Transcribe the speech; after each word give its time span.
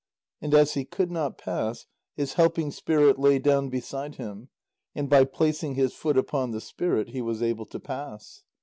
And 0.41 0.55
as 0.55 0.73
he 0.73 0.83
could 0.83 1.11
not 1.11 1.37
pass, 1.37 1.85
his 2.15 2.33
helping 2.33 2.71
spirit 2.71 3.19
lay 3.19 3.37
down 3.37 3.69
beside 3.69 4.15
him, 4.15 4.49
and 4.95 5.07
by 5.07 5.25
placing 5.25 5.75
his 5.75 5.93
foot 5.93 6.17
upon 6.17 6.49
the 6.49 6.59
spirit, 6.59 7.09
he 7.09 7.21
was 7.21 7.43
able 7.43 7.67
to 7.67 7.79
pass. 7.79 8.41